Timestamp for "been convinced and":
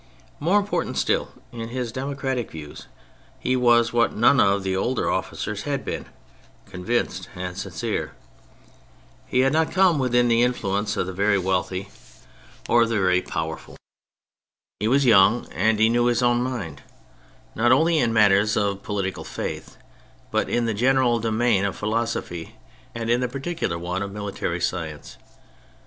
5.85-7.55